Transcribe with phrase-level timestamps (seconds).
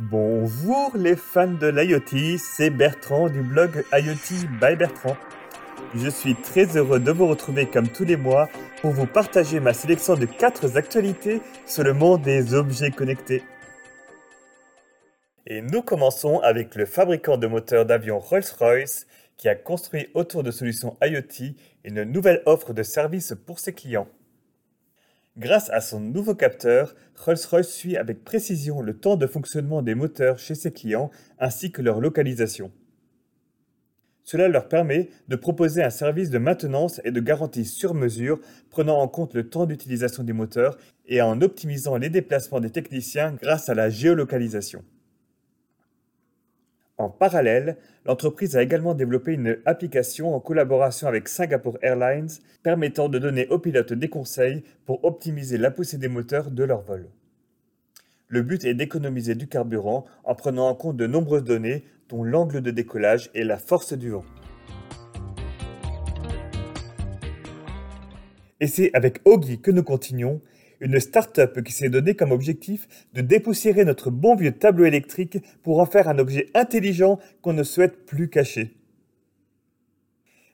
[0.00, 5.16] Bonjour les fans de l'IoT, c'est Bertrand du blog IoT by Bertrand.
[5.92, 8.48] Je suis très heureux de vous retrouver comme tous les mois
[8.80, 13.42] pour vous partager ma sélection de 4 actualités sur le monde des objets connectés.
[15.48, 19.04] Et nous commençons avec le fabricant de moteurs d'avion Rolls-Royce
[19.36, 24.06] qui a construit autour de solutions IoT une nouvelle offre de services pour ses clients.
[25.38, 30.40] Grâce à son nouveau capteur, Rolls-Royce suit avec précision le temps de fonctionnement des moteurs
[30.40, 32.72] chez ses clients ainsi que leur localisation.
[34.24, 38.98] Cela leur permet de proposer un service de maintenance et de garantie sur mesure prenant
[38.98, 43.68] en compte le temps d'utilisation des moteurs et en optimisant les déplacements des techniciens grâce
[43.68, 44.82] à la géolocalisation.
[46.98, 47.76] En parallèle,
[48.06, 52.28] l'entreprise a également développé une application en collaboration avec Singapore Airlines
[52.64, 56.82] permettant de donner aux pilotes des conseils pour optimiser la poussée des moteurs de leur
[56.82, 57.08] vol.
[58.26, 62.62] Le but est d'économiser du carburant en prenant en compte de nombreuses données dont l'angle
[62.62, 64.24] de décollage et la force du vent.
[68.58, 70.40] Et c'est avec Augie que nous continuons
[70.80, 75.80] une start-up qui s'est donné comme objectif de dépoussiérer notre bon vieux tableau électrique pour
[75.80, 78.74] en faire un objet intelligent qu'on ne souhaite plus cacher.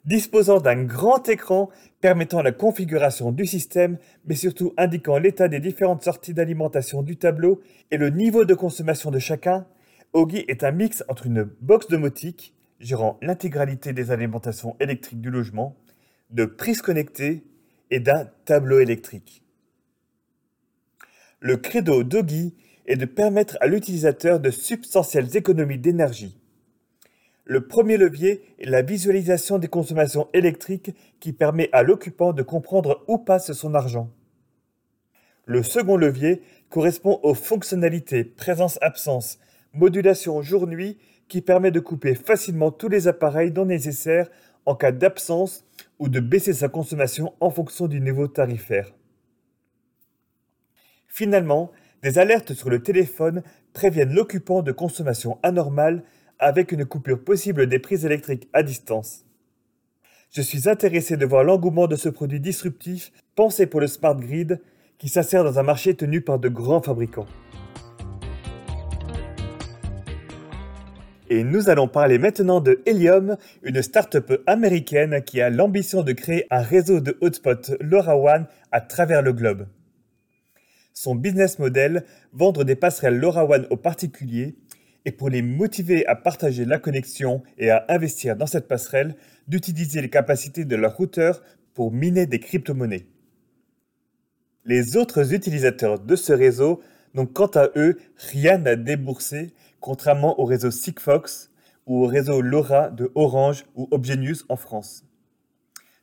[0.04, 1.70] Disposant d'un grand écran
[2.02, 7.62] permettant la configuration du système, mais surtout indiquant l'état des différentes sorties d'alimentation du tableau
[7.90, 9.66] et le niveau de consommation de chacun,
[10.12, 15.74] Ogi est un mix entre une box domotique, gérant l'intégralité des alimentations électriques du logement,
[16.30, 17.42] de prises connectées
[17.90, 19.43] et d'un tableau électrique.
[21.46, 22.54] Le credo d'Ogi
[22.86, 26.40] est de permettre à l'utilisateur de substantielles économies d'énergie.
[27.44, 33.04] Le premier levier est la visualisation des consommations électriques qui permet à l'occupant de comprendre
[33.08, 34.08] où passe son argent.
[35.44, 39.38] Le second levier correspond aux fonctionnalités présence-absence,
[39.74, 40.96] modulation jour-nuit
[41.28, 44.30] qui permet de couper facilement tous les appareils non nécessaires
[44.64, 45.66] en cas d'absence
[45.98, 48.94] ou de baisser sa consommation en fonction du niveau tarifaire.
[51.16, 51.70] Finalement,
[52.02, 56.02] des alertes sur le téléphone préviennent l'occupant de consommation anormale
[56.40, 59.24] avec une coupure possible des prises électriques à distance.
[60.32, 64.60] Je suis intéressé de voir l'engouement de ce produit disruptif pensé pour le smart grid
[64.98, 67.28] qui s'insère dans un marché tenu par de grands fabricants.
[71.30, 76.48] Et nous allons parler maintenant de Helium, une start-up américaine qui a l'ambition de créer
[76.50, 79.68] un réseau de hotspots LoRaWAN à travers le globe.
[80.94, 84.54] Son business model, vendre des passerelles LoRaWAN aux particuliers,
[85.04, 89.16] et pour les motiver à partager la connexion et à investir dans cette passerelle,
[89.48, 91.42] d'utiliser les capacités de leur routeur
[91.74, 93.06] pour miner des crypto-monnaies.
[94.64, 96.80] Les autres utilisateurs de ce réseau
[97.12, 97.98] n'ont quant à eux
[98.30, 101.50] rien à débourser, contrairement au réseau Sigfox
[101.86, 105.04] ou au réseau LoRa de Orange ou Obgenius en France.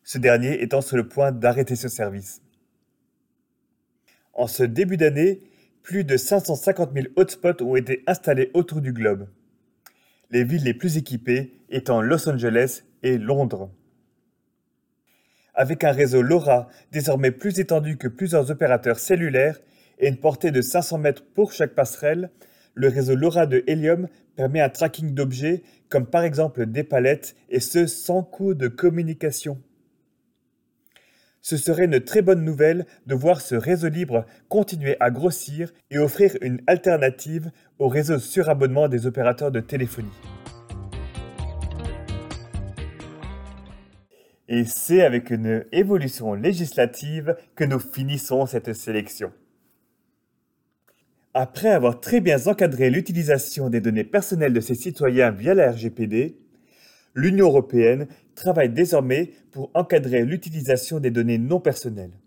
[0.03, 2.41] Ce dernier étant sur le point d'arrêter ce service.
[4.41, 5.39] En ce début d'année,
[5.83, 9.29] plus de 550 000 hotspots ont été installés autour du globe.
[10.31, 13.69] Les villes les plus équipées étant Los Angeles et Londres.
[15.53, 19.59] Avec un réseau LoRa désormais plus étendu que plusieurs opérateurs cellulaires
[19.99, 22.31] et une portée de 500 mètres pour chaque passerelle,
[22.73, 27.59] le réseau LoRa de Helium permet un tracking d'objets comme par exemple des palettes et
[27.59, 29.61] ce sans coût de communication
[31.41, 35.97] ce serait une très bonne nouvelle de voir ce réseau libre continuer à grossir et
[35.97, 40.09] offrir une alternative au réseau surabonnement des opérateurs de téléphonie.
[44.47, 49.31] Et c'est avec une évolution législative que nous finissons cette sélection.
[51.33, 56.40] Après avoir très bien encadré l'utilisation des données personnelles de ses citoyens via la RGPD,
[57.13, 62.17] l'Union européenne travaille désormais pour encadrer l'utilisation des données non personnelles.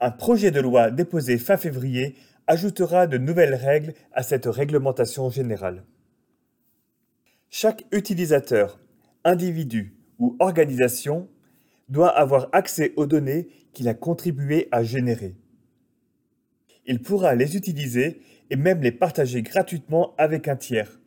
[0.00, 2.16] Un projet de loi déposé fin février
[2.46, 5.84] ajoutera de nouvelles règles à cette réglementation générale.
[7.48, 8.80] Chaque utilisateur,
[9.24, 11.28] individu ou organisation
[11.88, 15.34] doit avoir accès aux données qu'il a contribué à générer.
[16.86, 18.20] Il pourra les utiliser
[18.50, 20.99] et même les partager gratuitement avec un tiers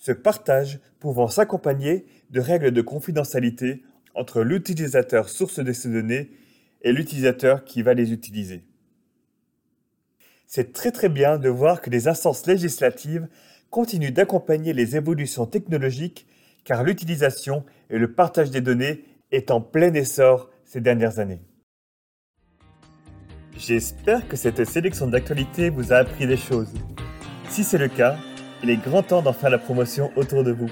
[0.00, 3.82] ce partage pouvant s'accompagner de règles de confidentialité
[4.14, 6.30] entre l'utilisateur source de ces données
[6.82, 8.64] et l'utilisateur qui va les utiliser.
[10.46, 13.28] C'est très très bien de voir que les instances législatives
[13.68, 16.26] continuent d'accompagner les évolutions technologiques
[16.64, 21.42] car l'utilisation et le partage des données est en plein essor ces dernières années.
[23.56, 26.72] J'espère que cette sélection d'actualités vous a appris des choses.
[27.48, 28.16] Si c'est le cas,
[28.62, 30.70] il est grand temps d'en faire la promotion autour de vous.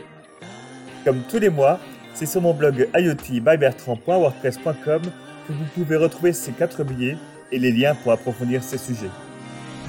[1.05, 1.81] Comme tous les mois,
[2.15, 5.03] c'est sur mon blog iotbybertrand.wordpress.com
[5.47, 7.17] que vous pouvez retrouver ces quatre billets
[7.51, 9.11] et les liens pour approfondir ces sujets.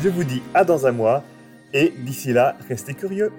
[0.01, 1.23] Je vous dis à dans un mois
[1.73, 3.33] et d'ici là, restez curieux.